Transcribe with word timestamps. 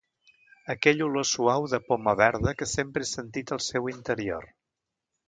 Aquella 0.73 1.03
olor 1.07 1.27
suau 1.31 1.67
de 1.73 1.79
poma 1.89 2.15
verda 2.21 2.53
que 2.63 2.69
sempre 2.71 3.07
he 3.07 3.11
sentit 3.11 3.55
al 3.57 3.63
seu 3.67 3.91
interior. 3.93 4.49